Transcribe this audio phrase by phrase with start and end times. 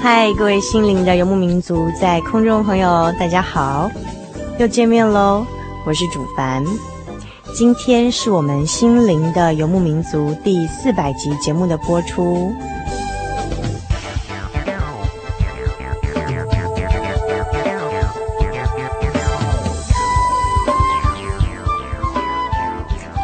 [0.00, 3.90] 嗨，各位心灵的游牧民族，在空中朋友，大家好，
[4.58, 5.44] 又见面喽！
[5.84, 6.64] 我是主凡，
[7.52, 12.52] 今天是我们心灵的游牧民族第四百集节目的播出。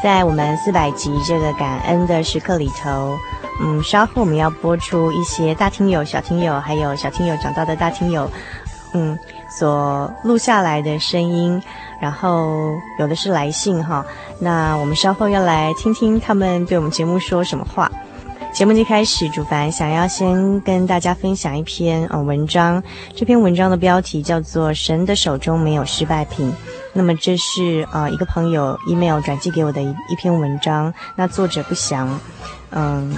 [0.02, 3.17] 在我们四百集这个感恩的时刻里头。
[3.60, 8.28] 嗯，稍后我们要播出一些大听友、小听友，还有小听友长大的大听友，
[8.94, 9.16] 嗯，
[9.48, 11.62] 所录下来的声音，
[12.00, 14.05] 然后有的是来信哈。
[14.41, 17.90] 那我们稍后要来听听他们对我们节目说什么话。
[18.52, 22.83] 节目一开始，主凡想要先跟大家分享一篇呃文章，
[23.14, 26.50] 这篇文章的标题叫做《神的手中没有失败品》。
[26.92, 32.20] 那么这是呃一个朋友 email 转寄给我的一一篇文章，那作者不详，
[32.70, 33.14] 嗯。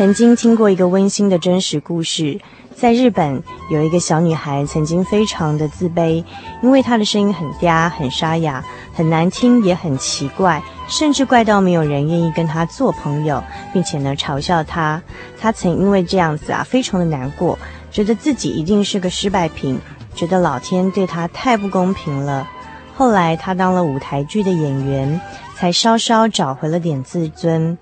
[0.00, 2.40] 曾经听过一个温馨的真实故事，
[2.74, 6.24] 在日本有一个小女孩，曾经非常的自卑，
[6.62, 13.44] 因为她的声音很嗲、很沙哑、很难听，也很奇怪，甚至怪到没有人愿意跟她做朋友，
[13.74, 15.02] 并且呢嘲笑她。
[15.38, 17.58] 她曾因为这样子啊，非常的难过，
[17.90, 19.78] 觉得自己一定是个失败品，
[20.14, 22.48] 觉得老天对她太不公平了。
[22.96, 25.20] 后来她当了舞台剧的演员，
[25.56, 27.76] 才稍稍找回了点自尊。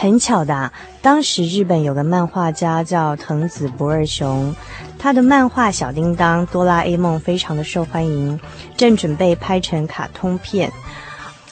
[0.00, 0.72] 很巧的，
[1.02, 4.56] 当时日本有个漫画家叫藤子不二雄，
[4.98, 8.40] 他的漫画《小叮当》《哆啦 A 梦》非常的受欢迎，
[8.78, 10.72] 正准备拍成卡通片。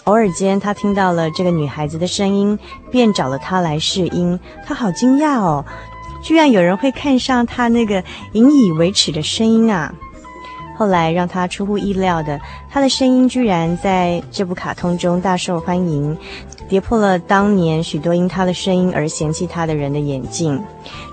[0.05, 2.59] 偶尔间，他听到了这个女孩子的声音，
[2.91, 4.41] 便找了她来试音。
[4.65, 5.63] 他好惊讶哦，
[6.23, 9.93] 居然有人会看上他那个引以为耻的声音啊！
[10.75, 16.17] 后来让他出乎意料的，他的声音居然在这部卡通中大受欢迎。
[16.69, 20.63] 跌破了当年许多因她的声音而嫌弃她的人的眼镜。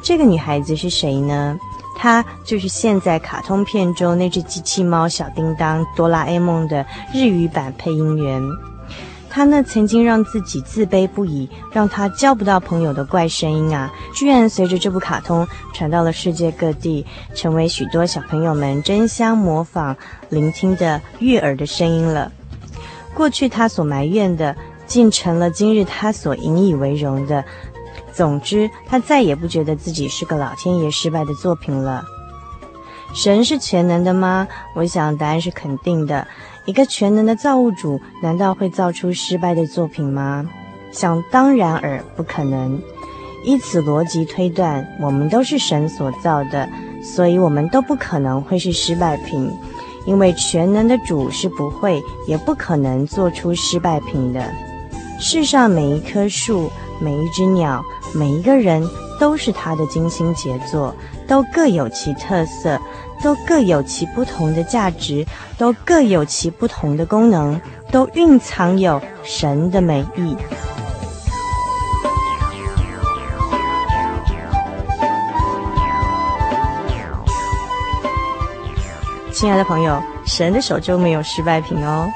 [0.03, 1.57] 这个女孩子是谁呢？
[1.97, 8.41] 她就是现在卡通片中那只机器猫小叮当、哆啦 A 梦的日语版配音员。
[9.29, 19.95] 她呢，曾经让自己自卑不已，让她交不到朋友的怪声音啊，居然随着这部卡通传到了世界各地，成为许多小朋友们争相模仿、
[20.29, 22.31] 聆听的悦耳的声音了。
[23.13, 24.55] 过去她所埋怨的。
[24.85, 27.43] 竟成了今日他所引以为荣的。
[28.13, 32.03] 总之，他再也不觉得自己是个老天爷失败的作品了。
[33.13, 34.47] 神是全能的吗？
[34.73, 36.27] 我想答案是肯定的。
[36.65, 40.45] 一个全能的造物主，难道会造出失败的作品吗？
[40.91, 42.81] 想当然尔不可能。
[43.43, 46.67] 依此逻辑推断，我们都是神所造的，
[47.03, 49.51] 所以我们都不可能会是失败品，
[50.05, 54.51] 因为全能的主是不会也不可能做出失败品的。
[55.19, 57.83] 世上每一棵树、每一只鸟、
[58.13, 58.87] 每一个人，
[59.19, 60.93] 都是他的精心杰作，
[61.27, 62.79] 都各有其特色，
[63.23, 65.25] 都各有其不同的价值，
[65.57, 67.59] 都各有其不同的功能，
[67.91, 70.35] 都蕴藏有神的美意。
[79.31, 82.07] 亲爱的朋友，神的手中没有失败品哦，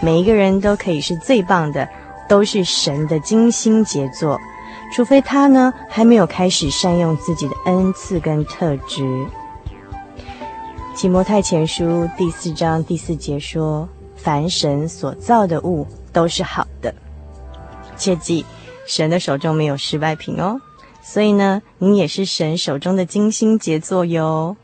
[0.00, 1.88] 每一个人都可以是最棒的。
[2.34, 4.40] 都是神的精心杰作，
[4.92, 9.24] 除非他呢还没有开始善用自己的恩赐跟特质。
[10.96, 13.88] 提摩太前书第四章第四节说
[14.18, 16.92] ：“凡神所造的物都是好的。”
[17.96, 18.44] 切记，
[18.84, 20.60] 神的手中没有失败品哦。
[21.00, 24.56] 所以呢，你也是神手中的精心杰作哟。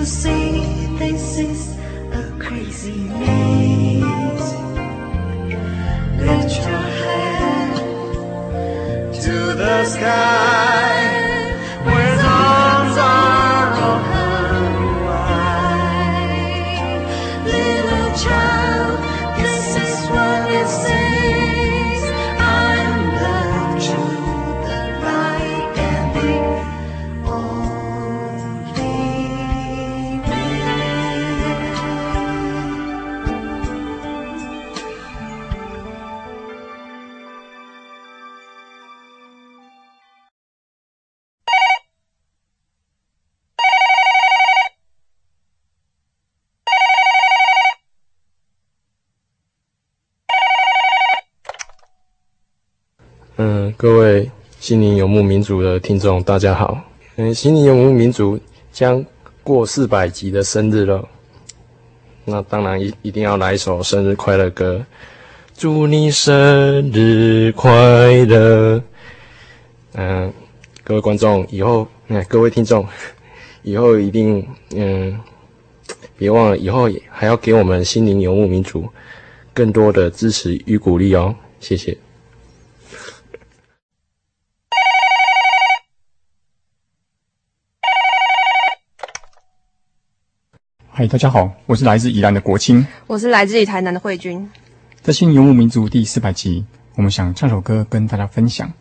[0.00, 1.76] will say this is
[2.12, 4.50] a crazy maze.
[6.24, 7.74] Lift your head
[9.22, 10.29] to the sky.
[53.80, 56.78] 各位心灵游牧民族的听众，大家好。
[57.16, 58.38] 嗯，心灵游牧民族
[58.70, 59.02] 将
[59.42, 61.08] 过四百集的生日了，
[62.26, 64.84] 那当然一一定要来一首生日快乐歌。
[65.56, 67.70] 祝你生日快
[68.26, 68.82] 乐！
[69.94, 70.30] 嗯，
[70.84, 72.86] 各位观众，以后，嗯，各位听众，
[73.64, 74.46] 以后一定，
[74.76, 75.18] 嗯，
[76.18, 78.86] 别忘了，以后还要给我们心灵游牧民族
[79.54, 81.96] 更多的支持与鼓励哦，谢谢。
[90.92, 94.50] 嗨，大家好，我是来自宜兰的国清，我是来自于台南的慧君。
[95.00, 96.64] 在《心灵游牧民族》第四百集，
[96.96, 98.72] 我们想唱首歌跟大家分享。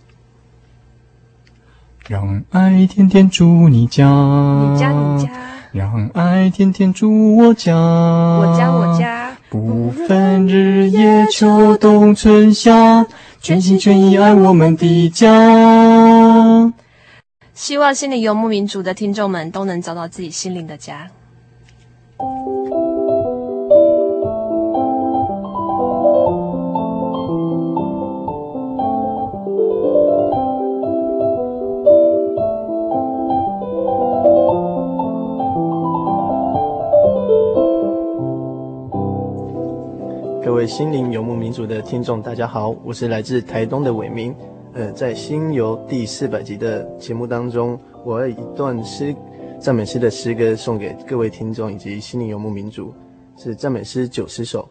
[2.08, 5.32] 让爱天天住你家，你家你家。
[5.72, 9.38] 让爱天天住我家，我家我家。
[9.50, 13.06] 不分日夜秋冬春夏，
[13.40, 16.74] 全心全意爱我们的家。
[17.54, 21.08] 希望心灵游牧民族的听众们都能找到自己心灵的家。
[22.20, 22.26] 各
[40.54, 44.36] 位心灵游牧民族的听众，大家好，我是来自台东的伟明。
[44.74, 49.16] 呃，在心游第四百集的节目当中，我有一段诗。
[49.60, 52.94] 赞美诗的诗歌送给各位听众以及心灵游牧民族，
[53.38, 54.68] 是赞美诗九十首。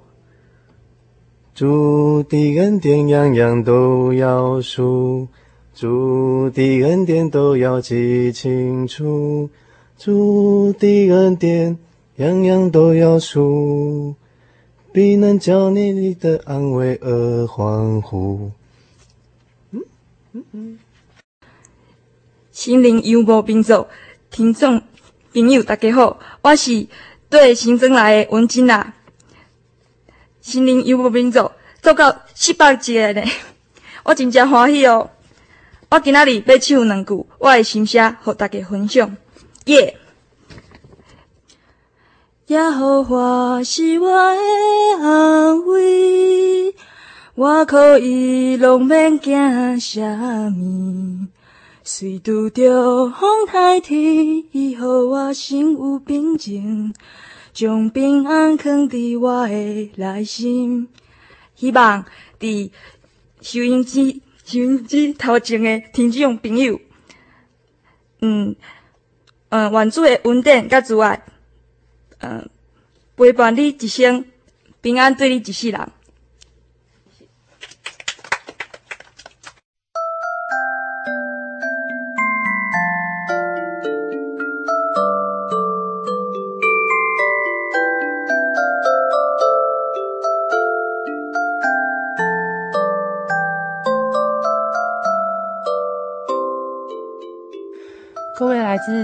[1.55, 5.29] 主的恩典样样都要数，
[5.75, 9.50] 主的恩典都要记清楚，
[9.99, 11.76] 主的恩典
[12.17, 14.15] 样样都要数，
[14.91, 18.51] 必能叫你的安慰而欢呼。
[19.72, 19.82] 嗯
[20.32, 20.79] 嗯嗯，
[22.51, 23.86] 心灵游牧民族。
[24.31, 24.82] 听众
[25.32, 26.87] 朋友，大家好，我是
[27.29, 28.94] 对新庄来的文静啊。
[30.41, 31.51] 心灵游牧民族
[31.82, 33.23] 做到四百集了呢，
[34.05, 35.11] 我真正欢喜哦。
[35.91, 39.17] 我今仔日要唱两句我的心声，和大家分享。
[39.65, 39.99] 耶、
[42.47, 42.55] yeah！
[42.55, 46.75] 耶和华是我的安慰，
[47.35, 50.03] 我可以拢免惊啥
[50.49, 51.27] 物。
[51.91, 56.93] 随拄着风台天，伊予我心有平静，
[57.55, 60.87] 将平安藏伫我的内心。
[61.55, 62.05] 希望
[62.39, 62.71] 伫
[63.41, 66.79] 收音机、收音机头前的听众朋友，
[68.21, 68.55] 嗯
[69.49, 71.23] 嗯，愿主的恩典甲主爱，
[72.19, 72.51] 嗯，
[73.17, 74.27] 陪伴你一生，
[74.83, 75.91] 平安对你一世人。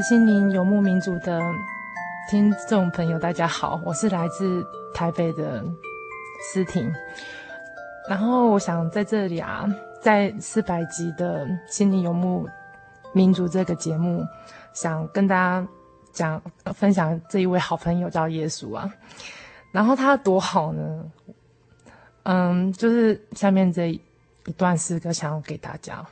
[0.08, 1.40] 心灵游牧民族的
[2.28, 5.64] 听众朋友，大家好，我是来自台北的
[6.42, 6.92] 思婷。
[8.06, 9.66] 然后我想在这里啊，
[10.02, 12.46] 在四百集的心灵游牧
[13.14, 14.23] 民族这个节目，
[14.75, 15.66] 想跟大家
[16.12, 16.42] 讲
[16.75, 18.94] 分享这一位好朋友叫耶稣啊。
[19.73, 21.04] 然后他多好呢？
[22.25, 23.99] 嗯，就是下面这一
[24.54, 26.04] 段诗歌，想要给大家。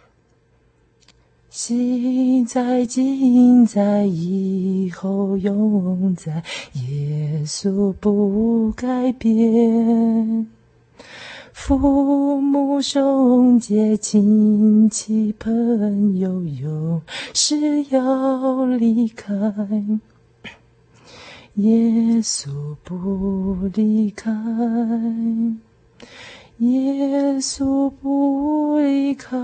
[1.54, 6.42] 现在、今在、以后、永在，
[6.88, 10.47] 耶稣不改变。
[11.52, 17.02] 父母、兄姐、亲戚、朋友，有
[17.35, 19.35] 时要离开，
[21.56, 22.49] 耶稣
[22.82, 24.32] 不离开，
[26.56, 29.37] 耶稣不离开。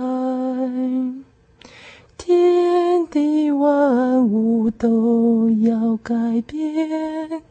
[2.28, 6.14] 天地万物都要改
[6.46, 7.42] 变，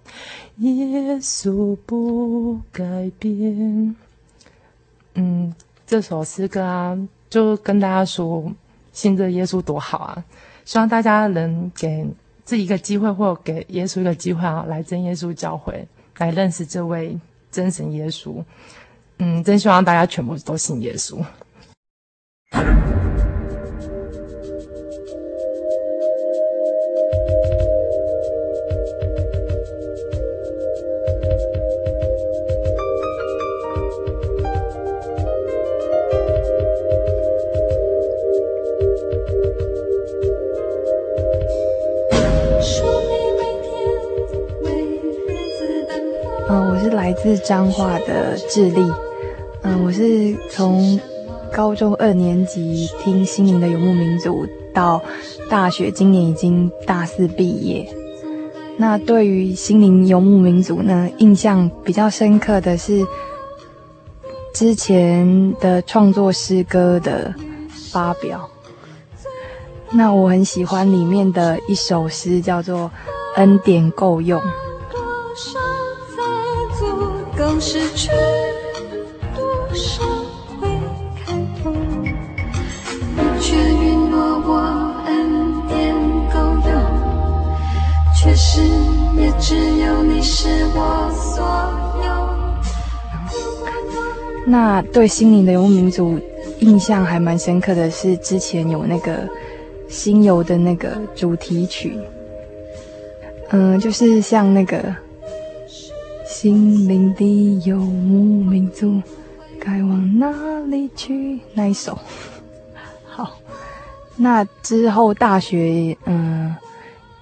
[0.58, 3.96] 耶稣不改变。
[5.16, 5.52] 嗯，
[5.88, 6.96] 这首诗歌啊，
[7.28, 8.54] 就跟大家说，
[8.94, 10.24] 信这耶稣多好啊！
[10.64, 12.06] 希望大家能给
[12.46, 15.88] 自己一个机会，或给耶稣一个机会啊，来真耶稣教会，
[16.20, 17.20] 来认识这位
[17.50, 18.44] 真神耶稣。
[19.18, 21.18] 嗯，真希望大家全部都信耶稣。
[47.28, 48.80] 是彰化的智利，
[49.62, 50.98] 嗯，我是从
[51.52, 55.04] 高中二年级听心灵的游牧民族，到
[55.50, 57.86] 大学今年已经大四毕业。
[58.78, 63.06] 那对于心灵游牧民族呢，印象比较深刻的是
[64.54, 67.36] 之前的创作诗歌的
[67.92, 68.50] 发表。
[69.92, 72.90] 那我很喜欢里面的一首诗，叫做
[73.36, 74.40] 《恩典够用》。
[77.58, 78.12] 更失去
[79.36, 80.06] 多少
[80.62, 80.70] 会
[81.26, 81.34] 开
[81.64, 81.74] 通，
[82.04, 85.92] 你却允诺我恩典
[86.32, 86.38] 够
[86.70, 86.72] 用，
[88.16, 88.62] 确实
[89.18, 91.44] 也只有你是我所
[92.06, 92.08] 有。
[94.46, 96.20] 那对心灵的游牧民族
[96.60, 99.28] 印象还蛮深刻的是，之前有那个
[99.90, 101.98] 心游的那个主题曲，
[103.50, 104.96] 嗯，就是像那个。
[106.39, 109.01] 心灵的游牧民族，
[109.60, 110.29] 该往哪
[110.67, 111.39] 里去？
[111.56, 111.98] 那一首，
[113.10, 113.39] 好。
[114.15, 116.56] 那之后大学，嗯，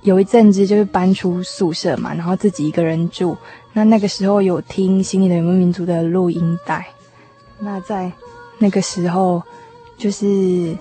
[0.02, 3.38] 有一阵子就是搬出宿舍嘛，然后自己一个人住。
[3.72, 6.86] 那那个时候有听心灵的游牧民族的录音带。
[7.58, 8.12] 那在
[8.58, 9.42] 那个时候，
[9.98, 10.76] 就是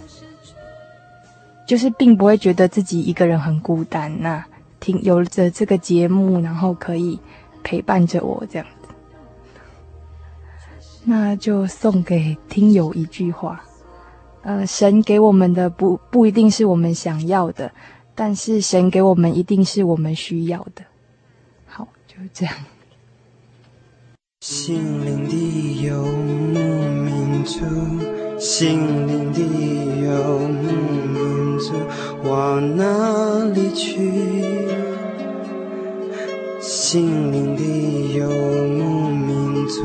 [1.69, 4.13] 就是并不会觉得自己一个人很孤单。
[4.21, 4.45] 那
[4.81, 7.17] 听有着这个节目，然后可以。
[7.65, 8.89] 陪伴着我这样子，
[11.05, 13.65] 那就送给听友一句话：
[14.43, 17.73] 呃，神给我们的不不一定是我们想要的，
[18.15, 20.85] 但是神给我们一定是我们需要的。
[21.67, 22.55] 好，就这样。
[24.41, 26.59] 心灵的游牧
[27.03, 27.65] 民族，
[28.39, 28.79] 心
[29.09, 29.41] 灵的
[30.05, 30.71] 游牧
[31.15, 31.73] 民族，
[32.29, 34.84] 往哪里去？
[36.67, 37.63] 心灵的
[38.17, 39.83] 游牧民族，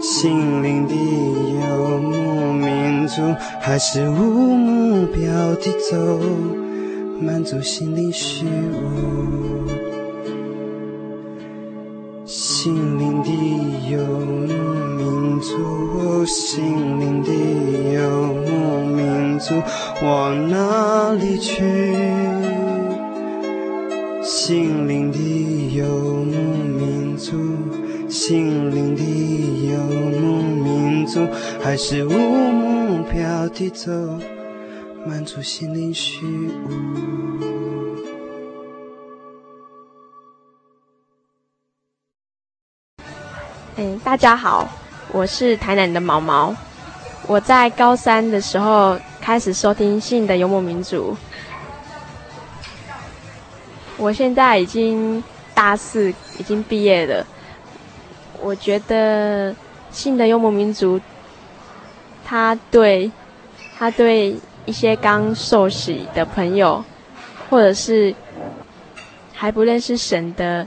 [0.00, 5.20] 心灵的游牧民族，还是无目标
[5.56, 6.20] 地走，
[7.20, 9.66] 满足心灵虚无。
[12.24, 13.30] 心灵的
[13.90, 14.46] 游牧
[14.96, 17.32] 民族，心灵的
[17.92, 19.54] 游牧民族，
[20.02, 21.64] 往哪里去？
[24.28, 27.32] 心灵的游牧民族，
[28.10, 29.02] 心灵的
[29.72, 29.78] 游
[30.20, 31.26] 牧民族，
[31.62, 33.90] 还是无目标地走，
[35.06, 36.74] 满足心灵虚无。
[43.76, 44.68] 哎，大家好，
[45.10, 46.54] 我是台南的毛毛。
[47.26, 51.16] 我在高三的时候开始收听心灵的游牧民族。
[53.98, 55.22] 我现在已经
[55.54, 57.26] 大四，已经毕业了。
[58.40, 59.54] 我觉得
[59.90, 61.00] 新的游牧民族，
[62.24, 63.10] 他对，
[63.76, 66.84] 他对一些刚受洗的朋友，
[67.50, 68.14] 或者是
[69.34, 70.66] 还不认识神的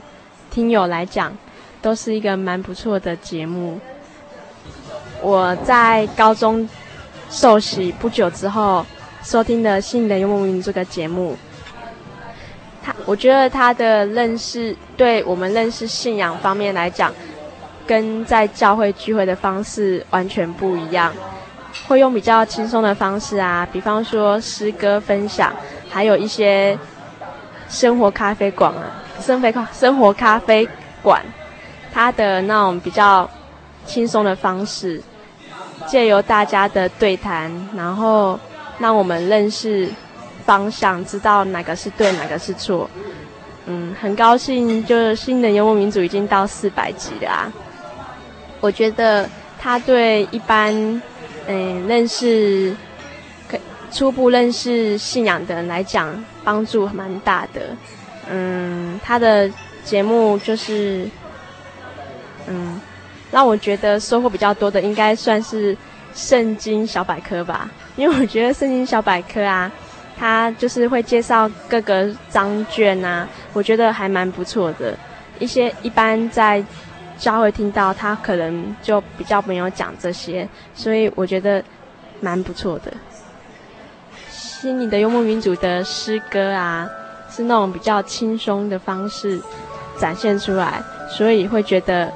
[0.50, 1.34] 听友来讲，
[1.80, 3.80] 都是一个蛮不错的节目。
[5.22, 6.68] 我在高中
[7.30, 8.84] 受洗不久之后，
[9.22, 11.38] 收听的《新的游牧民族》的节目，
[12.82, 17.12] 他我觉得他的认识，对我们认识信仰方面来讲，
[17.86, 21.12] 跟在教会聚会的方式完全不一样，
[21.86, 25.52] 会用比较轻松的方式啊，比方说诗歌分享，
[25.88, 26.78] 还有一些
[27.68, 30.68] 生活咖啡馆啊，生活咖生活咖啡
[31.02, 31.22] 馆，
[31.92, 33.28] 他的那种比较
[33.86, 35.00] 轻松的方式。
[35.88, 38.38] 借由大家的对谈，然后
[38.78, 39.88] 让我们认识
[40.42, 42.88] 方向，知道哪个是对，哪个是错。
[43.66, 47.52] 嗯，很高兴，就是新的游牧民族已经到四百集了啊。
[48.60, 50.74] 我觉得他对一般
[51.46, 52.76] 嗯认识、
[53.90, 57.76] 初步认识信仰的人来讲，帮助蛮大的。
[58.28, 59.50] 嗯，他的
[59.84, 61.08] 节目就是
[62.46, 62.80] 嗯。
[63.32, 65.74] 让我觉得收获比较多的，应该算是
[66.12, 69.72] 《圣经小百科》吧，因为我觉得《圣经小百科》啊，
[70.22, 74.96] 他就是会介绍各个章卷啊，我觉得还蛮不错的。
[75.40, 76.64] 一些一般在
[77.18, 81.60] 教会听到，他可能就比较没有讲这些，所以我觉得
[82.20, 82.92] 蛮不错的。
[84.30, 86.88] 心里的游牧民族的诗歌啊，
[87.28, 89.40] 是那种比较轻松的方式
[89.98, 92.12] 展现出来，所以会觉得。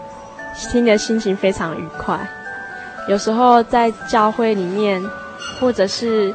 [0.73, 2.19] 听的心情非常愉快。
[3.09, 5.05] 有时候在教会里面，
[5.61, 6.35] 或者是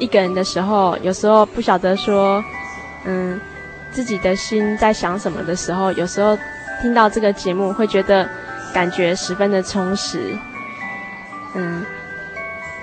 [0.00, 2.42] 一个人的时候，有时候不晓得说，
[3.04, 3.38] 嗯，
[3.92, 6.36] 自己的心在想什么的时候，有时候
[6.80, 8.26] 听到这个节目，会觉得
[8.72, 10.34] 感觉十分的充实。
[11.54, 11.84] 嗯，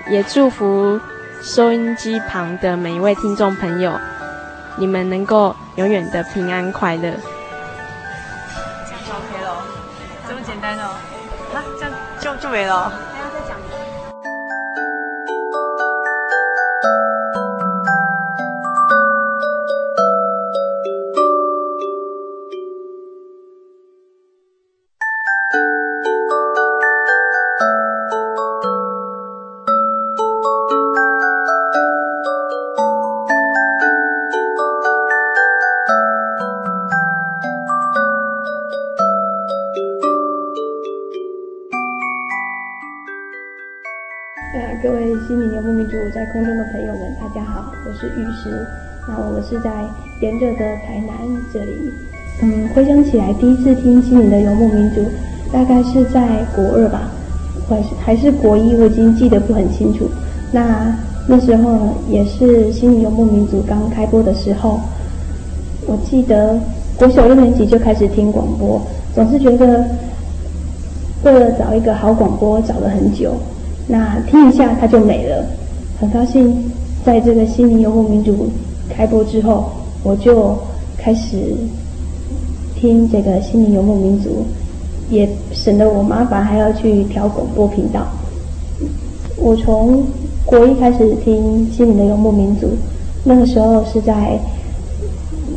[0.08, 1.00] 也祝福
[1.42, 3.98] 收音机旁的每一位听众朋友，
[4.76, 9.64] 你们能够永远的平安快乐这样就 ok 了
[10.28, 10.94] 这么简单哦
[12.20, 12.36] 就。
[12.36, 12.92] 就没了。
[46.32, 48.50] 空中的朋友们，大家好，我是玉石。
[49.08, 49.70] 那我们是在
[50.20, 51.16] 炎热的台南
[51.50, 51.90] 这里。
[52.42, 55.00] 嗯，回想起来，第一次听《心灵的游牧民族》，
[55.50, 57.10] 大概是在国二吧，
[57.66, 60.06] 还是还是国一，我已经记得不很清楚。
[60.52, 60.94] 那
[61.26, 64.78] 那时候呢，也是《心灵游牧民族》刚开播的时候。
[65.86, 66.58] 我记得
[66.98, 68.78] 国小六年级就开始听广播，
[69.14, 69.82] 总是觉得
[71.24, 73.34] 为了找一个好广播找了很久。
[73.86, 75.42] 那听一下它就没了。
[76.00, 76.54] 很高兴，
[77.04, 78.48] 在这个心灵游牧民族
[78.88, 79.68] 开播之后，
[80.04, 80.56] 我就
[80.96, 81.56] 开始
[82.76, 84.44] 听这个心灵游牧民族，
[85.10, 88.06] 也省得我麻烦还要去调广播频道。
[89.36, 90.04] 我从
[90.44, 92.68] 国一开始听心灵的游牧民族，
[93.24, 94.38] 那个时候是在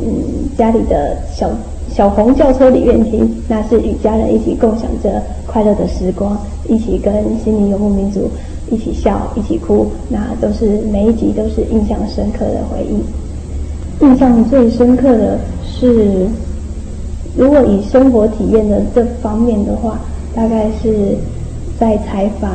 [0.04, 1.48] 嗯家里的小
[1.94, 6.36] 小红轿车里面听，那是与家人一起共享着快乐的时光，
[6.68, 7.12] 一起跟
[7.44, 8.30] 心灵游牧民族。
[8.70, 14.02] 一起笑，一起哭，那都是每一集都是印象深刻的回忆。
[14.02, 16.26] 印象最深刻的是，
[17.36, 19.98] 如果以生活体验的这方面的话，
[20.34, 21.14] 大概是
[21.78, 22.50] 在采访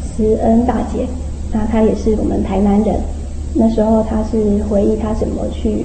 [0.00, 1.06] 慈恩大姐，
[1.52, 2.96] 那她也是我们台南人。
[3.52, 5.84] 那时候她是回忆她怎么去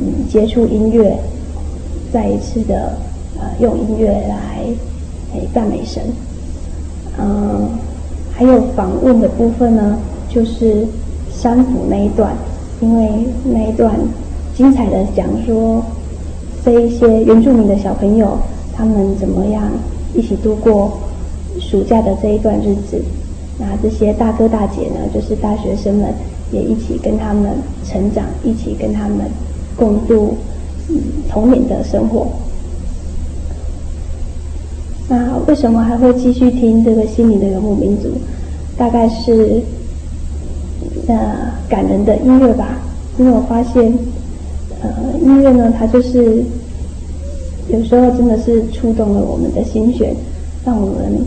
[0.00, 1.16] 嗯接触音乐，
[2.14, 2.96] 再一次的
[3.36, 4.64] 呃用音乐来
[5.34, 6.00] 诶赞美神，
[7.18, 7.68] 嗯。
[8.36, 9.96] 还有访问的部分呢，
[10.28, 10.84] 就是
[11.32, 12.32] 山谷那一段，
[12.80, 13.08] 因为
[13.44, 13.92] 那一段
[14.56, 15.80] 精彩的讲说
[16.64, 18.36] 这一些原住民的小朋友
[18.76, 19.62] 他们怎么样
[20.16, 20.98] 一起度过
[21.60, 23.00] 暑假的这一段日子。
[23.56, 26.12] 那这些大哥大姐呢，就是大学生们
[26.50, 27.52] 也一起跟他们
[27.84, 29.30] 成长，一起跟他们
[29.76, 30.36] 共度
[31.28, 32.26] 童年的生活。
[35.08, 38.08] 那为什么还会继续听这个心灵的游牧民族？
[38.76, 39.62] 大概是
[41.06, 42.78] 呃感人的音乐吧，
[43.18, 43.92] 因为我发现
[44.82, 46.42] 呃音乐呢，它就是
[47.68, 50.14] 有时候真的是触动了我们的心弦，
[50.64, 51.24] 让我们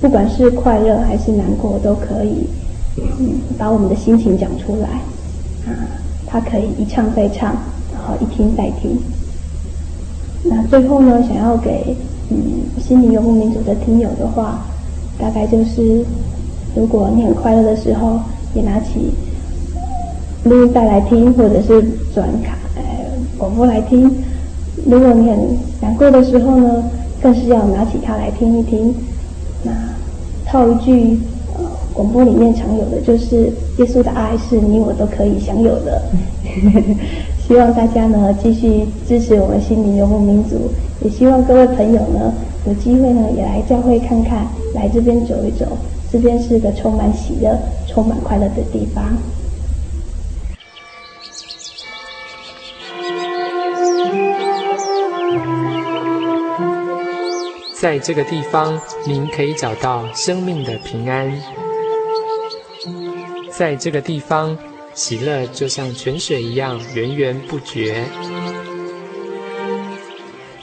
[0.00, 2.46] 不管是快乐还是难过，都可以
[2.96, 4.88] 嗯把我们的心情讲出来
[5.66, 5.74] 啊。
[6.26, 7.56] 他可以一唱再唱，
[8.16, 8.98] 一听再听。
[10.42, 11.94] 那最后呢，想要给
[12.30, 12.36] 嗯
[12.80, 14.64] 心灵游牧民族的听友的话，
[15.18, 16.04] 大概就是，
[16.74, 18.18] 如果你很快乐的时候，
[18.54, 19.12] 也拿起
[20.44, 21.82] 录音带来听，或者是
[22.14, 22.82] 转卡呃
[23.36, 24.10] 广播来听。
[24.86, 25.38] 如果你很
[25.82, 26.82] 难过的时候呢，
[27.22, 28.94] 更是要拿起它来听一听。
[29.62, 29.72] 那
[30.46, 31.18] 套一句
[31.58, 36.02] 呃广播里面常有的，就是耶稣的爱是你我都可以享有的。
[37.50, 40.70] 希望大家呢继续支持我们心灵游牧民族，
[41.02, 42.32] 也希望各位朋友呢
[42.64, 45.66] 有机会呢也来教会看看，来这边走一走，
[46.12, 47.58] 这边是个充满喜乐、
[47.88, 49.04] 充满快乐的地方。
[57.74, 61.28] 在这个地方，您可以找到生命的平安。
[63.50, 64.56] 在这个地方，
[65.02, 68.04] 喜乐就像泉水一样源源不绝。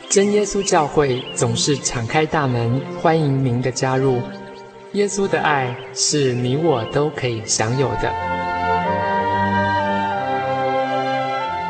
[0.07, 4.21] 真耶稣教会总是敞开大门，欢迎您的加入。
[4.91, 8.13] 耶稣的爱是你我都可以享有的。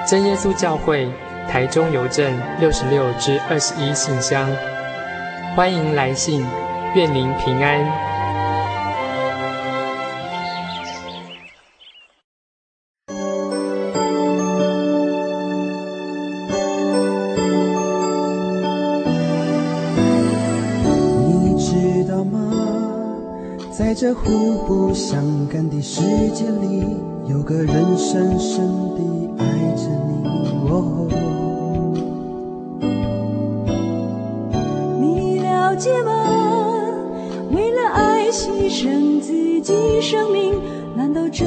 [0.05, 1.09] 真耶稣教会，
[1.49, 4.45] 台中邮政六十六至二十一信箱。
[5.55, 6.45] 欢迎来信，
[6.95, 8.06] 愿您平安。
[23.99, 26.85] 这互不相干的世界里，
[27.27, 28.63] 有个人深深
[28.95, 30.69] 地爱着你。
[30.69, 31.07] 哦
[38.69, 40.53] 生自己生命，
[40.95, 41.45] 难道这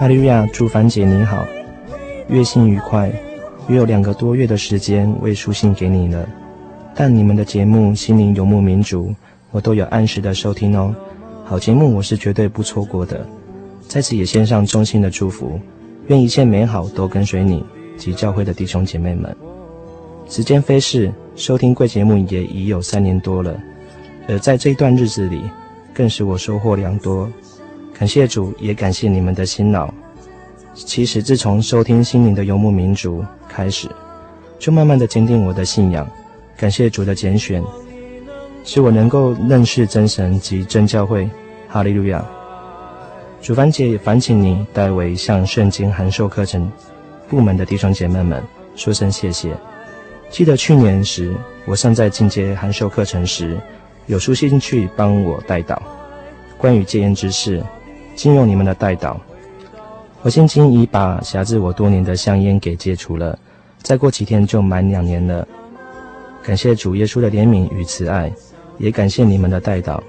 [0.00, 1.46] 哈利路亚，祝凡姐你好。
[2.28, 3.12] 月信愉快，
[3.68, 6.26] 约有两个多月的时间未书信给你了，
[6.94, 9.08] 但你们的节目《心灵游牧民族》，
[9.50, 10.94] 我都有按时的收听哦。
[11.44, 13.26] 好节目我是绝对不错过的，
[13.88, 15.60] 在此也献上衷心的祝福，
[16.06, 17.62] 愿一切美好都跟随你
[17.98, 19.36] 及教会的弟兄姐妹们。
[20.26, 23.54] 时间飞逝，收听贵节目也已有三年多了，
[24.26, 25.42] 而在这段日子里，
[25.92, 27.30] 更使我收获良多。
[28.00, 29.92] 感谢主，也感谢你们的辛劳。
[30.72, 33.90] 其实，自从收听心灵的游牧民族开始，
[34.58, 36.10] 就慢慢的坚定我的信仰。
[36.56, 37.62] 感谢主的拣选，
[38.64, 41.28] 使我能够认识真神及真教会。
[41.68, 42.24] 哈利路亚！
[43.42, 46.72] 主凡姐也，烦请你代为向圣经函授课程
[47.28, 48.42] 部门的弟兄姐妹们
[48.76, 49.54] 说声谢谢。
[50.30, 51.34] 记得去年时，
[51.66, 53.60] 我尚在进阶函授课程时，
[54.06, 55.78] 有书信去帮我代祷，
[56.56, 57.62] 关于戒烟之事，
[58.20, 59.16] 经由你们的代祷。
[60.20, 63.38] 我现今已把辖制我多年的香烟给戒除了，
[63.80, 65.48] 再过几天就满两年了。
[66.42, 68.30] 感谢主耶稣的怜悯与慈爱，
[68.76, 70.02] 也感谢你们的代祷。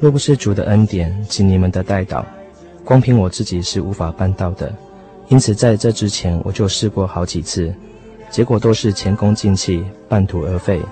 [0.00, 2.24] 若不是主的恩典及你们的代祷，
[2.84, 4.74] 光凭我自己是无法办到的。
[5.28, 7.72] 因此在这之前我就试过好几次，
[8.28, 10.82] 结果都是前功尽弃，半途而废。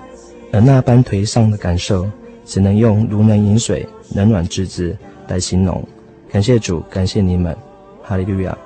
[0.53, 2.09] 而那般颓丧的感受，
[2.45, 5.85] 只能用如能饮水，冷暖自知来形容。
[6.31, 7.55] 感谢主，感谢你们。
[8.01, 8.57] 哈利路亚！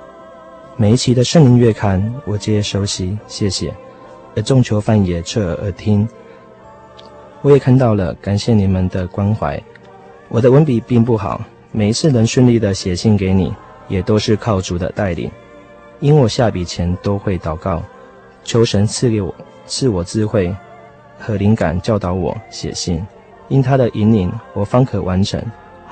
[0.76, 3.74] 每一期的圣灵月刊，我皆熟悉，谢谢。
[4.36, 6.08] 而众囚犯也侧耳而听，
[7.42, 9.60] 我也看到了，感谢你们的关怀。
[10.28, 13.52] 我的文笔并不好，每一次能顺利的写信给你，
[13.88, 15.28] 也都是靠主的带领。
[15.98, 17.82] 因我下笔前都会祷告，
[18.44, 19.34] 求神赐给我
[19.66, 20.54] 赐我智慧
[21.18, 23.04] 和灵感，教导我写信。
[23.48, 25.42] 因他的引领，我方可完成。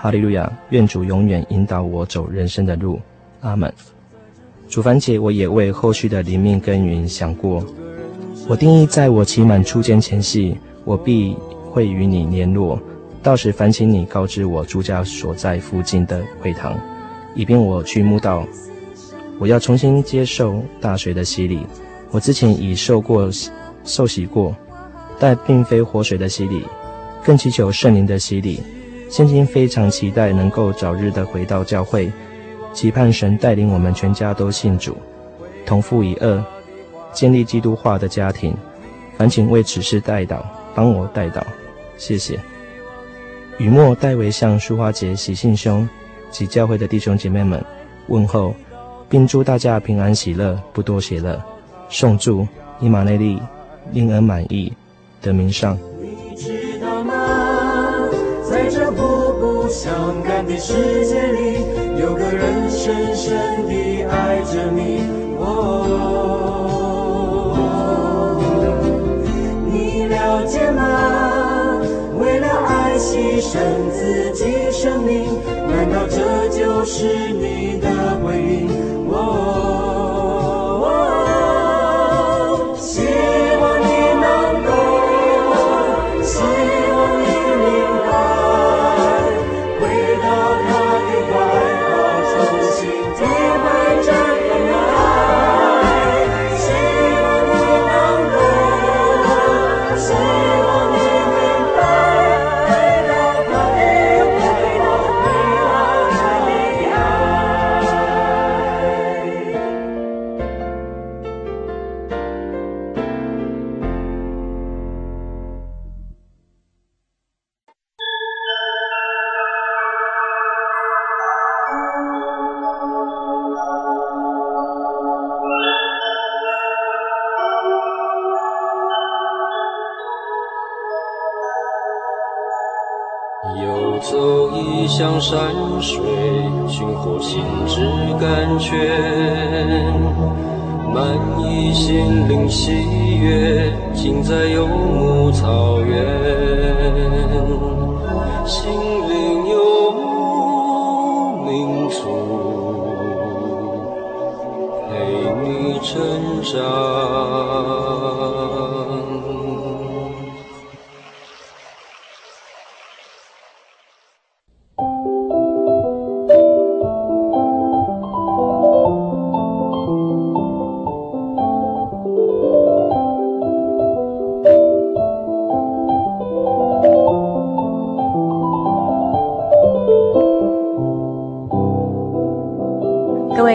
[0.05, 0.53] 哈利路亚！
[0.69, 3.01] 愿主永远引导我走人生的路。
[3.41, 3.73] 阿门。
[4.69, 7.65] 主凡姐，我也为后续的灵命耕耘想过。
[8.47, 11.35] 我定义，在我期满初见前夕，我必
[11.71, 12.79] 会与你联络。
[13.23, 16.79] 到时，烦请你告知我住家所在附近的会堂，
[17.35, 18.47] 以便我去慕道。
[19.39, 21.67] 我要重新接受大水的洗礼。
[22.11, 23.31] 我之前已受过
[23.85, 24.55] 受洗过，
[25.19, 26.63] 但并非活水的洗礼，
[27.25, 28.61] 更祈求圣灵的洗礼。
[29.15, 32.11] 现今非常期待能够早日的回到教会。
[32.73, 34.97] 期盼神带领我们全家都信主，
[35.65, 36.43] 同父一轭，
[37.13, 38.53] 建立基督化的家庭。
[39.17, 40.43] 烦请为此事代祷，
[40.75, 41.45] 帮我代祷。
[41.97, 42.41] 谢谢。
[43.59, 45.89] 雨墨代为向淑花姐、喜信兄
[46.33, 47.65] 及教会的弟兄姐妹们
[48.09, 48.53] 问候，
[49.09, 51.41] 并祝大家平安喜乐，不多邪乐。
[51.89, 52.45] 送祝
[52.81, 53.41] 伊玛内利，
[53.93, 54.73] 令恩满意，
[55.23, 55.79] 得名上。
[59.75, 61.67] 相干的世界里，
[62.01, 65.01] 有个人深深地爱着你。
[65.41, 65.51] 哦。
[69.67, 71.81] 你了解吗？
[72.21, 73.59] 为了爱牺牲
[73.91, 75.27] 自己生命，
[75.69, 77.89] 难道这就是你的
[78.23, 78.69] 回应？
[79.11, 79.74] 哦。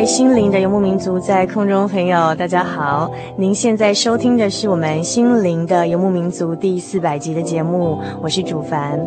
[0.10, 3.12] 心灵的游牧民族，在空中朋友，大家好！
[3.38, 9.00] 您现在收听的是我们心灵的游牧民族第四百集的节目，我是主凡。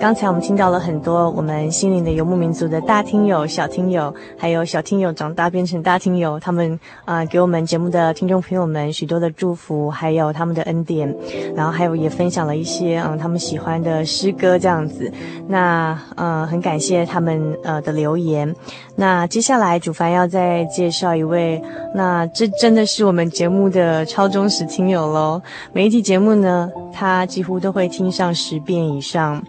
[0.00, 11.16] 刚才我们听到了很多我们心灵的游牧民族的大听友、小听友，还有小听友长大变成大听友，他们啊、给我们节目的听众朋友们许多的祝福，还有他们的恩典，
[11.54, 15.10] 然后还有也分享了一些嗯他们喜欢的诗歌这样子。
[15.46, 18.52] 那嗯、呃、很感谢他们呃的留言。
[18.96, 21.62] 那接下来主凡要在再介绍一位，
[21.94, 25.42] 那这真的是我们节目的超忠实听友喽。
[25.74, 29.42] 每一集节目呢，他几乎都会听上十遍以上。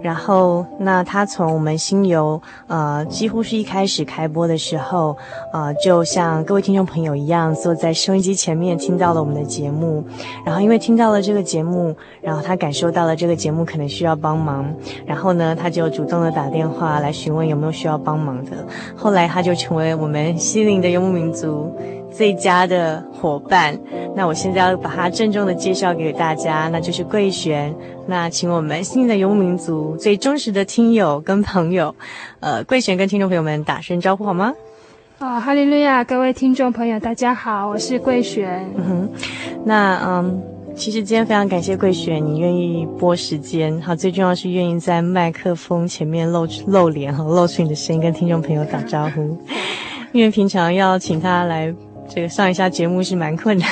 [0.00, 5.16] 然后，那他从我们新游，呃，几乎是一开始开播的时候，
[5.52, 10.04] 呃，就像各位听众朋友一样，坐在收音机前面听到了我们的节目。
[10.46, 14.72] 然后，因为听到了这个节目，然后他感受到了这个节目可能需要帮忙，
[15.04, 18.52] 然后呢，他就主动的打电话来询问有没有需要帮忙的。
[18.94, 21.74] 后来，他就成为我们心灵的游牧民族。
[22.10, 23.78] 最佳的伙伴，
[24.16, 27.72] 那我现在要把它郑重的介绍给大家，那就是贵璇。
[28.06, 31.94] 那请我们心灵的游牧民族最忠实的听友跟朋友，
[32.40, 34.52] 呃，贵璇跟听众朋友们打声招呼好吗？
[35.18, 36.02] 啊，哈利路亚！
[36.02, 38.68] 各位听众朋友，大家好，我是贵璇。
[38.76, 39.08] 嗯哼，
[39.64, 40.42] 那嗯，
[40.74, 49.36] 其实今天非常感谢贵璇，你愿意拨时间，好，最重要是愿意在麦克风前面露露脸哈，露出你的声音跟听众朋友打招呼，
[50.12, 51.74] 因为平常要请他来。
[52.10, 53.68] 这个上一下节目是蛮困难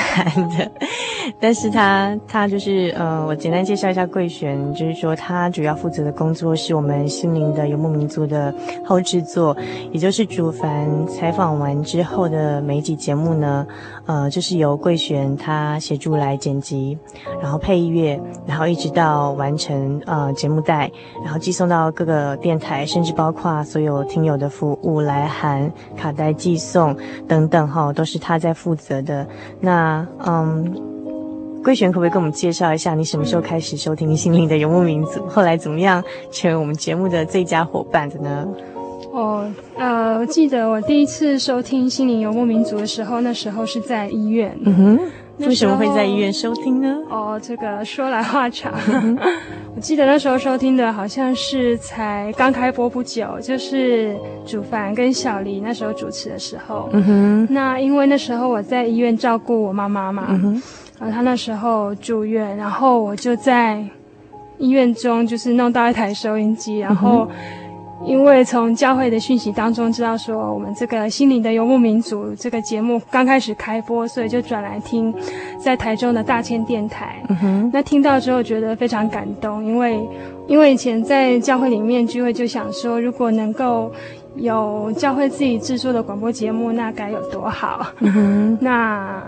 [0.55, 0.71] 的，
[1.41, 8.53] 但是他他就是呃，我简单介绍一下贵璇，就是说他主要负责的工作是我们心灵的游牧民族的
[8.85, 9.57] 后制作，
[9.91, 13.65] 也就是主凡采访完之后的每一集节目呢，
[14.07, 16.97] 呃，就是由贵璇他协助来剪辑，
[17.39, 20.89] 然后配乐，然后一直到完成呃节目带，
[21.23, 26.95] 然后寄送到各个电台，甚至包括所有听友的服务来函、卡带寄送
[27.27, 28.37] 等等哈，都是他。
[28.37, 29.27] 在负责的
[29.59, 30.71] 那，嗯，
[31.63, 35.25] 贵璇可不可以跟我们介绍一下，你什么时候开始收听心灵的游牧民族？
[35.27, 38.47] 后来怎么样成为我们节目的最佳伙伴的呢？
[39.17, 44.55] 哦，呃，我记得我第一次收听心灵游牧民族的时候，那时候是在医院。
[44.63, 44.99] 嗯哼。
[45.39, 46.97] 为什么会在医院收听呢？
[47.11, 48.73] 哦，这个说来话长。
[49.75, 56.89] 我记得那时候收听的好像是才刚开播不久，就是主凡跟小黎那时候主持的时候。
[56.91, 57.47] 嗯哼。
[57.51, 60.61] 那因为那时候我在医院照顾我妈妈嘛，嗯哼。
[60.99, 63.83] 然后她那时候住院，然后我就在
[64.57, 67.27] 医院中就是弄到一台收音机，然后
[68.05, 75.13] 因为从教会的讯息当中知道说我们这个心灵的游牧民族这个节目刚开始开播，所以就转来听
[75.59, 77.21] 在台中的大千电台。
[77.29, 79.99] 嗯哼，那听到之后觉得非常感动，因为
[80.47, 83.91] 因为以前在教会里面聚会就想说，如果能够
[84.35, 87.87] 有教会自己制作的广播节目，那该有多好。
[87.99, 89.23] 嗯哼，那。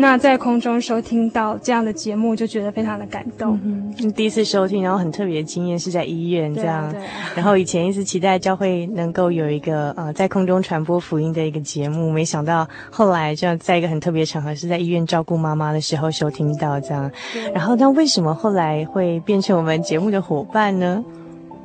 [0.00, 3.60] 那在空中收听到这样的节目，就觉得非常的感动。
[3.62, 6.90] 嗯，第一次收听，然后很特别的经验是在医院这样。
[6.90, 17.10] 对啊对啊，然后以前一直期待教会能够有一个呃在空中传播福音的一个节目，没想到后来这样在一个很特别的场合，是在医院照顾妈妈的时候收听到这样。
[17.52, 21.04] 然后那为什么后来会变成我们节目的伙伴呢？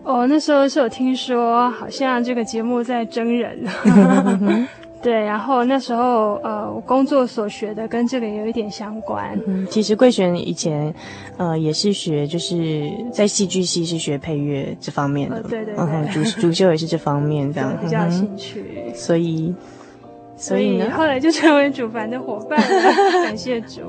[0.03, 3.65] 哦，那时候是有听说，好像这个节目在征人。
[5.05, 9.39] 对，然后那时候，呃，我工作所学的跟这个有一点相关。
[9.45, 10.91] 嗯，其实桂璇以前，
[11.37, 15.35] 呃，也是学，就是在戏剧系是学配乐这方面的。
[15.37, 15.77] 哦、对对对。
[15.77, 18.65] 嗯，主主修也是这方面这样，比较有兴趣。
[18.87, 19.53] 嗯、所以，
[20.35, 22.91] 所以呢，后来就成为主凡的伙伴了。
[23.23, 23.81] 感谢主。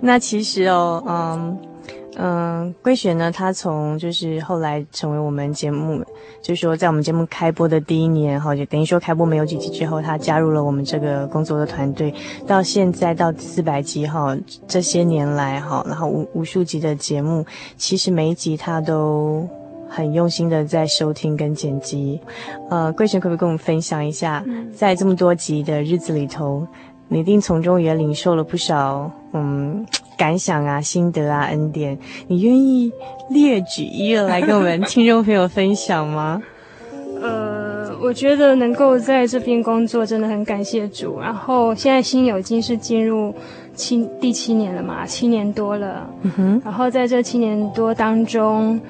[0.00, 1.71] 那其实哦，嗯。
[2.16, 6.04] 嗯，桂璇呢，他从就是后来成为我们节目，
[6.42, 12.12] 就是说在我们节目开播的第一年哈，就等于说开播没有几集之后，他加入了我们这个工作的团队，
[12.46, 14.36] 到现在到四百集哈，
[14.68, 17.46] 这些年来哈，然后无无数集的节目，
[17.78, 19.48] 其实每一集他都
[19.88, 22.20] 很用心的在收听跟剪辑。
[22.68, 24.44] 呃，桂璇可不可以跟我们分享一下，
[24.74, 26.66] 在这么多集的日子里头，
[27.08, 29.86] 你一定从中也领受了不少嗯。
[30.16, 31.98] 感想啊，心得啊，恩典，
[32.28, 32.92] 你愿意
[33.30, 36.42] 列举一二来跟我们听众朋友分享吗？
[37.20, 41.20] 呃，我觉得能够在这边工作真的很感谢主。
[41.20, 43.34] 然后现在新友已经是进入
[43.74, 46.08] 七第七年了嘛，七年多了。
[46.22, 46.62] 嗯哼。
[46.64, 48.80] 然后在这七年多当中。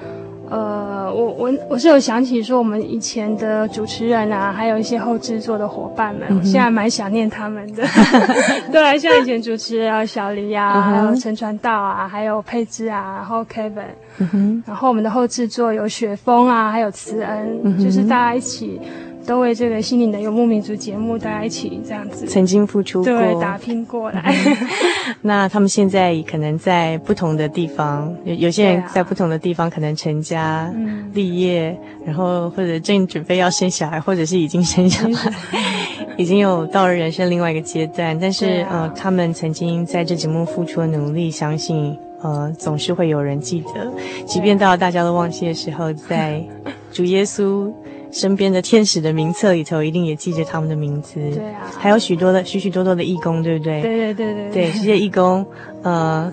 [0.49, 7.83] 呃，我我我是有想起说我们以前的主持人啊，还有一些后制作的伙伴们，嗯、我现在蛮想念他们的。
[8.71, 13.85] 对啊，像以前主持人啊，小黎啊，嗯、还有陈传道啊，还有佩芝啊，然后 Kevin，、
[14.19, 18.79] 嗯、然后我们的后制作有雪峰啊，还有慈恩，嗯、就是大家一起。
[19.25, 24.35] 都为这个心灵的游牧民族节目，大家一起这样子曾经付出过，对，打拼过来。
[25.21, 30.73] 那他们现在可能在不同的地方，有有些人在不同的地方可能成家、啊、
[31.13, 35.31] 立业，然后或者正准备要生小孩，或者是已经生小孩，
[36.17, 38.17] 已经有到了人生另外一个阶段。
[38.19, 43.91] 但是，啊、呃，他们曾经在这节目付出的努力，相信呃总是会有人记得，
[44.25, 46.43] 即便到大家都忘记的时候，在
[46.91, 47.71] 主耶稣。
[48.13, 51.15] 身边的天使的名册里头，一定也记着他们的名字。
[51.15, 53.81] 对啊，还有许多的许许多多的义工，对不对？
[53.81, 55.45] 对对对对对，这些义工，
[55.81, 56.31] 呃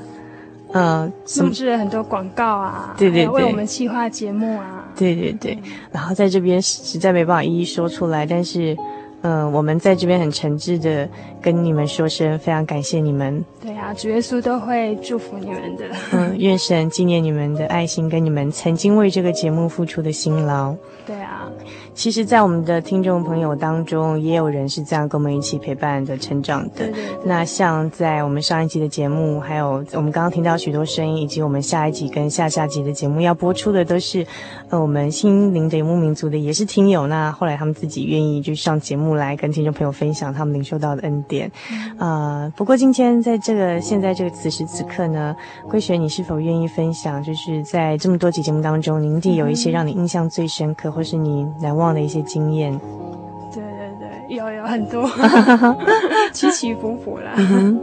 [0.73, 5.59] 呃，录制了很多广告啊，对对对，为我们企划节目啊，对对对。
[5.91, 8.77] 然后在这边实在没办法一一说出来，但是。
[9.23, 11.09] 嗯、呃，我们在这边很诚挚的
[11.43, 13.45] 跟你们说声非常感谢你们。
[13.61, 15.85] 对啊，主耶稣都会祝福你们的。
[16.13, 20.75] 嗯，愿神纪念你们的爱心跟你们曾经为这个节目付出的辛劳。
[21.07, 21.51] 对啊，
[21.95, 26.71] 其实，在我们的听众朋友当中，也有人是这样跟我们一起陪伴的成长的。
[26.77, 27.19] 对对对。
[27.27, 34.27] 那像在我们上一集的节目，还有我们刚刚听到许多声音，以及我们下一集跟下下集的节目要播出的，都是
[34.71, 37.07] 呃我们心灵的游牧民族的，也是听友。
[37.07, 39.11] 那后来他们自己愿意就上节目。
[39.21, 41.51] 来跟听众朋友分享他们领受到的恩典，
[41.99, 45.35] 啊、呃，不过今天在这个现在这个此时此刻呢，
[45.69, 47.23] 桂雪，你是否愿意分享？
[47.23, 52.79] 就是在这么多集节目当中，您一定有一些让你印象最深刻，或是你难忘的一些经验。
[53.53, 55.09] 对对对，有有很多，
[56.33, 57.33] 起起伏伏啦。
[57.37, 57.81] 嗯，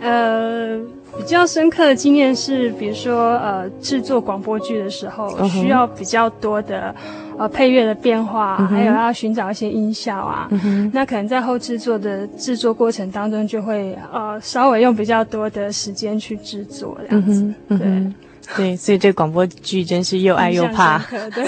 [0.00, 0.78] 呃，
[1.16, 6.94] 比较深刻的经验是，比如说呃，制作广播剧的时候，需要比较多的。
[7.36, 18.12] 呃，配乐的变化，嗯、还有要寻找一些音效啊，嗯、那可能在后制作的制作过程当中，就会呃稍微用比较多的时间去制作这样子，嗯、对。
[18.56, 20.98] 对，所以这广播剧真是又爱又怕。
[21.34, 21.44] 对，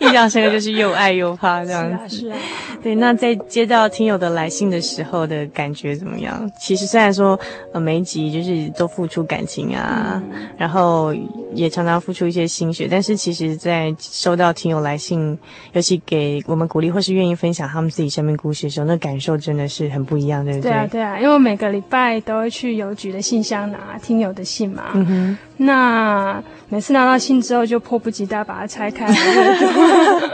[0.00, 2.16] 印象深刻就是又爱又怕这样子。
[2.16, 2.38] 是啊，是啊。
[2.82, 6.50] 对，那在接到听友的来信的时候的感觉怎么样？
[6.60, 7.38] 其实虽然说
[7.72, 11.14] 呃每一集就是都付出感情啊，嗯、然后
[11.54, 15.36] 也常常付出一些心血，但是其实，在收到听友来信，
[15.72, 20.70] 尤其给我们鼓励或是愿意分享他们自己生命故事的时候，那感受真的是很不一样，对不对？
[20.70, 24.84] 对啊，对啊，因为我每个礼拜都会去邮局的信箱拿听友的信嘛。
[24.94, 25.38] 嗯哼。
[25.58, 29.14] 那每次拿到信之后，就迫不及待把它拆开来。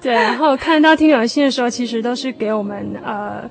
[0.00, 3.42] 对，然后看到听友信的时候，其实都是给我们呃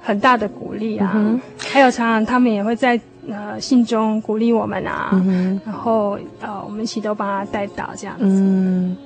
[0.00, 1.12] 很大的鼓励啊。
[1.14, 3.00] 嗯、还有常常他们也会在
[3.30, 8.24] 呃信中鼓励我们啊，嗯、然后呃我们一起都帮他带到这样子。
[8.24, 8.96] 嗯，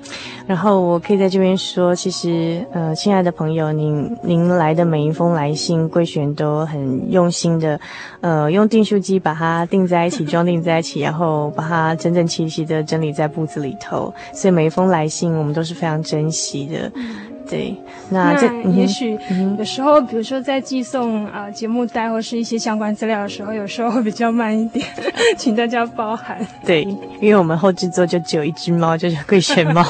[0.46, 7.78] 然后我可以在这边说，其实呃亲爱的朋友，您您来的每一封来信，贵璇都很用心的，
[8.20, 16.90] 呃用订书机把它订在一起，装订在一起， 然后把它整整齐齐的整理在簿子里头，所以每一封来信我们都是非常珍惜的。
[16.94, 17.16] 嗯
[17.52, 17.76] 对，
[18.08, 19.18] 那这那也许
[19.58, 24.86] 有时候，比如说在寄送啊、呃、节目单或是一些相关资料的时候，有时候会比较慢一点，
[25.36, 26.38] 请大家包涵。
[26.64, 26.82] 对，
[27.20, 29.84] 因为我们后制作就只有一只猫，就是贵玄猫，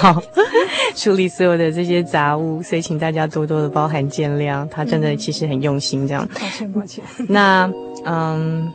[0.96, 4.68] 处理所有的这些杂物，所以请大家多多的包涵见谅。
[4.68, 6.28] 他真的其实很用心，这样。
[6.34, 7.04] 抱歉，抱歉。
[7.28, 7.70] 那
[8.04, 8.68] 嗯，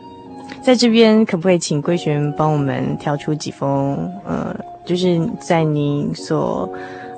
[0.61, 4.09] 在这边可不可以请贵璇帮我们挑出几封？
[4.25, 6.71] 呃，就是在你所。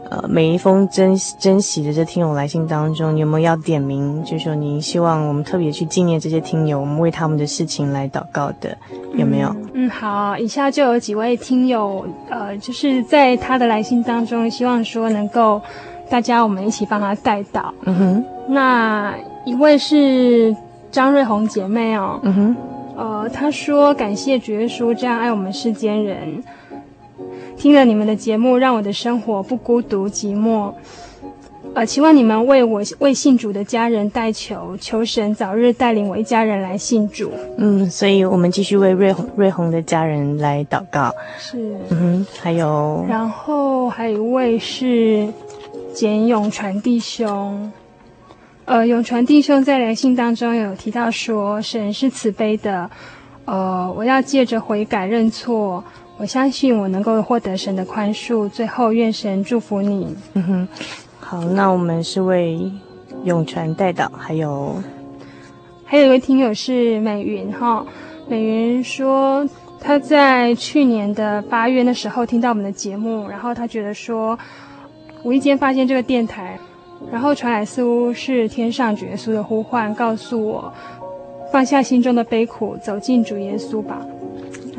[0.09, 4.23] 呃，每一封珍珍惜的这听友来信当中，你有没有要点名？
[4.23, 8.75] 就是说，您希望我们特别去纪念这些听友，我们为他们的事情来祷告的，
[9.13, 9.49] 有没有？
[9.49, 15.61] 嗯，嗯，好，以下就有几位听友，呃，就是在他的来信当中，希望说能够
[16.09, 17.71] 大家我们一起帮他带到。
[17.83, 19.13] 嗯哼，那
[19.45, 20.55] 一位是
[20.89, 22.55] 张瑞红姐妹哦，嗯哼，
[22.97, 26.43] 呃，她说感谢主耶稣这样爱我们世间人。
[27.59, 30.71] 听了你们的节目，让我的生活不孤独寂寞。
[31.73, 37.29] 呃，期望你们为我为信主的家人代求，求神早日带领我一家人来信主。
[37.57, 41.13] 嗯，所以我们继续为瑞红瑞红的家人来祷告。
[41.37, 45.27] 是，嗯，还有，然后还有一位是
[45.93, 47.69] 简永传弟兄。
[48.63, 52.89] 呃，永传弟兄在来信当中有提到说，神是慈悲的。
[53.43, 55.83] 呃，我要借着悔改认错。
[56.19, 58.49] 我相信我能够获得神的宽恕。
[58.49, 60.13] 最后，愿神祝福你。
[60.33, 60.67] 嗯哼，
[61.21, 62.69] 好，那我们是为
[63.23, 64.75] 永传代祷，还有
[65.85, 67.85] 还有一位听友是美云哈。
[68.27, 69.47] 美云说，
[69.79, 74.37] 她在去年的八月的时候听到我们的节目，然后她觉得说，
[75.23, 76.59] 无意间发现这个电台，
[77.09, 80.73] 然后传来似乎是天上主耶稣的呼唤，告诉我
[81.49, 84.05] 放下心中的悲苦，走进主耶稣吧。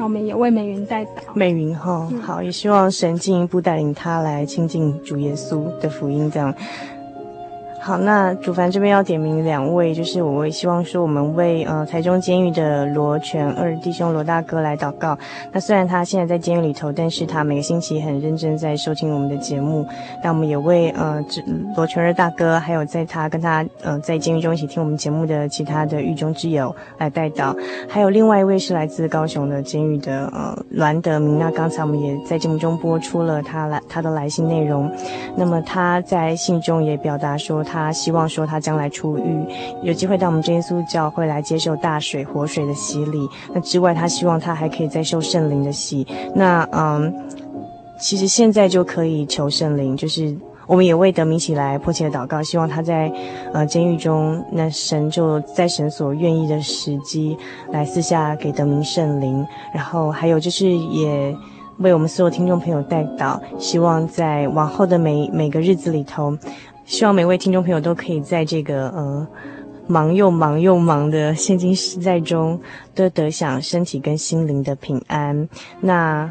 [0.03, 6.55] 我们也为美云代祷，美云哈，好，也希望神进一步带领他来亲近主耶稣的福音，这样。
[7.83, 15.18] 好，那主凡这边要点名两位，就是我会希望说，我们为呃台中监狱的罗全二弟兄罗大哥来祷告。
[15.51, 19.87] 那虽然他现在在监狱里头，但是他每个星期很认真在收听我们的节目。
[20.22, 21.24] 那我们也为呃
[21.74, 27.57] 罗全二大哥，还有在他跟他呃在监狱中一起听我们节目的其他的狱中之友来代祷。
[27.89, 31.39] 还有另外一位是来自高雄的监狱的呃栾德明。
[31.39, 34.89] 那刚才我们也在节目中播出了他来他的来信内容。
[35.35, 37.64] 那么他在信中也表达说。
[37.71, 39.47] 他希望说，他将来出狱，
[39.85, 43.29] 有机会到我们真耶稣教会来接受大水、活水的洗礼。
[43.55, 46.05] 那之外，他希望他还可以再受圣灵的洗。
[46.35, 47.14] 那嗯，
[48.01, 53.12] 其实现在就可以求圣灵，就是我们也为德明起来迫切的祷告，希望他在
[53.53, 57.37] 呃监狱中，那神就在神所愿意的时机
[57.71, 59.47] 来赐下给德明圣灵。
[59.73, 61.37] 然后还有就是也
[61.79, 66.37] 为我们所有听众朋友带到，希望在往后的每每个日子里头。
[66.91, 69.24] 希望每位听众朋友都可以在这个呃
[69.86, 72.61] 忙又忙又忙的现今时代中，
[72.97, 75.49] 都得享身体跟心灵的平安。
[75.80, 76.28] 那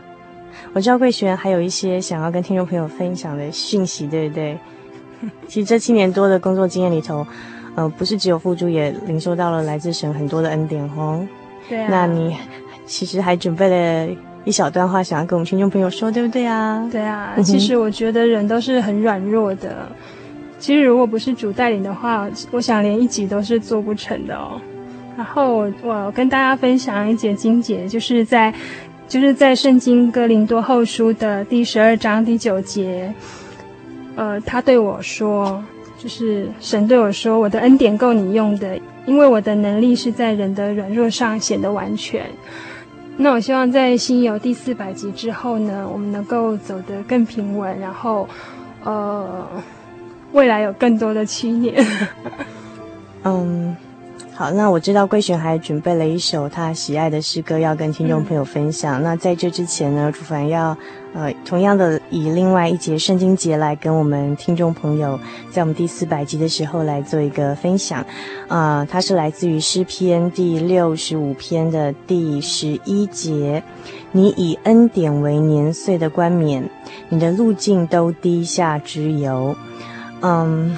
[0.73, 4.57] 我知道贵璇还有一些想要跟听众朋友分享的讯息，对不对？
[5.47, 7.25] 其实这七年多的工作经验里头，
[7.75, 11.25] 呃，不是只有付出也领受到了来自神很多的恩典哦。
[11.69, 11.87] 对啊。
[11.89, 12.35] 那你
[12.85, 16.85] 其实还准备了一小段话，想要跟我们听众朋友说，对不对啊？
[16.91, 17.33] 对啊。
[17.41, 19.87] 其实我觉得人都是很软弱的。
[20.59, 24.59] 其实，如果不是主带领的话，我想连一集都是做不成的哦。
[25.15, 28.53] 然后我跟大家分享一节经节，就是在
[29.07, 33.13] 就是在圣经哥林多后书的第十二章第九节，
[34.15, 35.63] 呃，他对我说，
[35.97, 42.25] 就是神对我说，我的恩典够你用的，因为我的能力是在人的软弱上显得完全。
[43.15, 48.27] 那我希望在新游第四百集之后呢，我们能够走得更平稳，然后，
[48.83, 49.47] 呃。
[50.31, 51.85] 未来有更多的七年。
[53.23, 53.75] 嗯，
[54.33, 59.01] 好，那我知道贵璇还准备了一首他喜爱的诗歌要跟听众朋友分享。
[59.01, 60.77] 嗯、那在这之前呢，主凡要
[61.13, 65.19] 呃同样的以另外一节圣经节来跟我们听众朋友
[65.51, 67.99] 在我们第四百集的时候来做一个分享。
[68.47, 73.61] 啊、呃，它是来自于诗篇第六十五篇的第十一节：
[74.13, 76.69] 你以恩典为年岁的冠冕，
[77.09, 79.53] 你的路径都低下之油。
[80.21, 80.77] 嗯，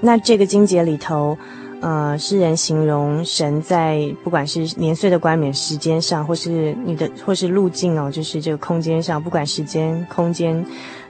[0.00, 1.36] 那这个经节里头，
[1.80, 10.64] 呃，诗人形容神在不管是年岁的冠冕、时间上，或是你的，或是路径哦，就是这个空间上，不管时间、空间。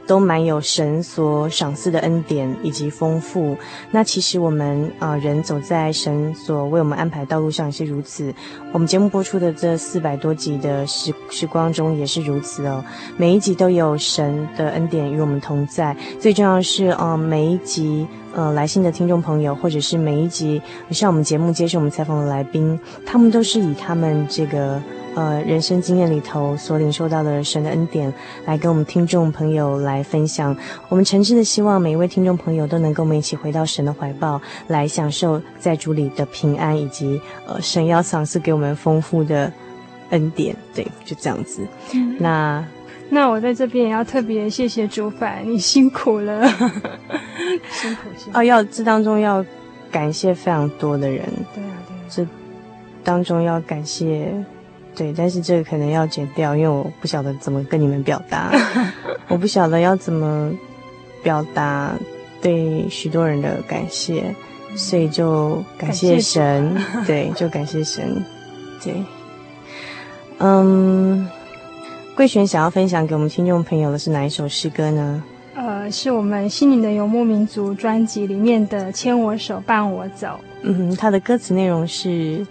[0.09, 3.56] 都蛮有神所赏赐的恩典以及丰富。
[3.92, 8.34] 那其实我们啊、人走在神所为我们安排道路上也是如此。
[8.72, 12.82] 我们节目播出的这四百多集的时时光中也是如此哦。
[13.16, 15.94] 每一集都有神的恩典与我们同在。
[16.18, 24.80] 最重要的是，呃，每一集呃来信的听众朋友，或者是每一集上我们节目接受我们采访的来宾，他们都是以他们这个。
[25.14, 28.12] 呃，人生经验里头所领受到的神的恩典，
[28.44, 30.56] 来跟我们听众朋友来分享。
[30.88, 39.52] 我们诚挚的希望每一位听众朋友都能跟我们一起回到神的怀抱，来享受在主里的平安，以及呃神要赏赐给我们丰富的
[40.11, 40.54] 恩典。
[40.72, 41.66] 对，就这样子。
[41.94, 42.64] 嗯、那
[43.09, 46.46] 那我在这边也要特别谢谢主凡，你辛苦了，
[47.72, 48.38] 辛苦辛苦。
[48.38, 49.44] 哦，要这当中要
[49.90, 51.24] 感谢非常多的人。
[51.54, 52.00] 对啊，对啊。
[52.09, 52.26] 这
[53.02, 54.32] 当中要感谢。
[54.99, 58.51] 对，但是这个可能要剪掉，因为我不晓得怎么跟你们表达，
[59.30, 60.51] 我不晓得要怎么
[61.22, 61.94] 表达
[62.42, 64.34] 对许多人的感谢，
[64.76, 66.76] 所以就感谢神，
[67.07, 68.20] 谢对，就感谢神，
[68.82, 68.92] 对，
[70.38, 71.28] 嗯，
[72.16, 75.22] 桂璇想要分享给我们听众朋友的是哪一首诗歌呢？
[75.55, 80.26] 呃，是我们心灵的游牧民族专辑里面的《牵我手，伴我走》。
[80.62, 82.44] 嗯哼，它的歌词内容是。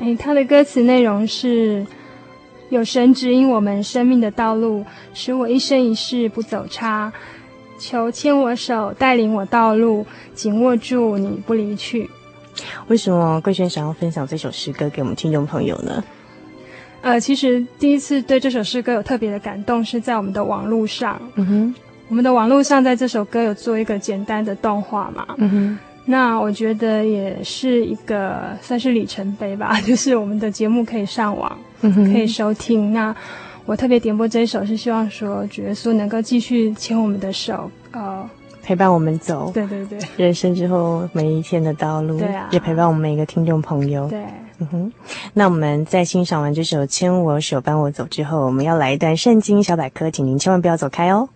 [0.00, 1.86] 哎，他的歌词内容是：
[2.68, 4.84] 有神指引我们生命的道路，
[5.14, 7.12] 使我一生一世不走差。
[7.78, 12.08] 求牵我手，带领我道路，紧握住你不离去。
[12.86, 16.02] 为什么桂璇想要分享这首诗歌给我们听众朋友呢？
[17.02, 21.20] 呃，其实第一次对这首诗歌有特别的感动，是在我们的网络上。
[21.34, 21.74] 嗯哼，
[22.08, 25.26] 我们的网络上在这首歌有做一个简单的动画嘛。
[25.36, 25.78] 嗯哼。
[26.06, 32.92] 那我觉得也是一个算是里程碑吧， 就是我们的节目可以上网，嗯、可以收听。
[32.92, 33.14] 那
[33.64, 38.28] 我特别点播这一首，是希望说主耶稣能够继续牵我们的手，呃，
[38.62, 39.50] 陪伴我们走。
[39.54, 44.06] 对对对，人生之后每一天的道路，对啊，也陪伴我们每一个听众朋友。
[44.08, 44.22] 对，
[44.58, 44.92] 嗯哼。
[45.32, 51.26] 那我们在欣赏完这首《牵我手，伴我走》之后，我们要来一段圣经小百科，请您千万不要走开哦。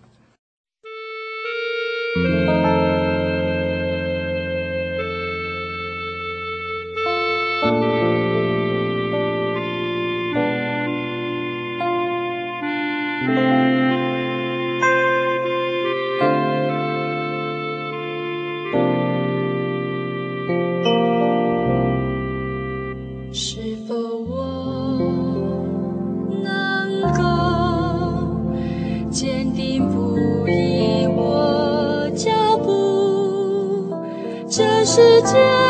[34.99, 35.68] 时间